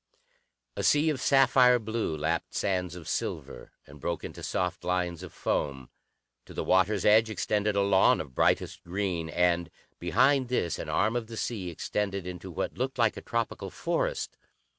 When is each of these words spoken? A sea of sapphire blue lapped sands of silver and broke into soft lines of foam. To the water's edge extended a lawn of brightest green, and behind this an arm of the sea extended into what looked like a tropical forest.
A 0.75 0.81
sea 0.81 1.11
of 1.11 1.21
sapphire 1.21 1.77
blue 1.77 2.17
lapped 2.17 2.55
sands 2.55 2.95
of 2.95 3.07
silver 3.07 3.71
and 3.85 3.99
broke 3.99 4.23
into 4.23 4.41
soft 4.41 4.83
lines 4.83 5.21
of 5.21 5.31
foam. 5.31 5.91
To 6.47 6.55
the 6.55 6.63
water's 6.63 7.05
edge 7.05 7.29
extended 7.29 7.75
a 7.75 7.83
lawn 7.83 8.19
of 8.19 8.33
brightest 8.33 8.83
green, 8.83 9.29
and 9.29 9.69
behind 9.99 10.47
this 10.47 10.79
an 10.79 10.89
arm 10.89 11.15
of 11.15 11.27
the 11.27 11.37
sea 11.37 11.69
extended 11.69 12.25
into 12.25 12.49
what 12.49 12.79
looked 12.79 12.97
like 12.97 13.15
a 13.15 13.21
tropical 13.21 13.69
forest. 13.69 14.37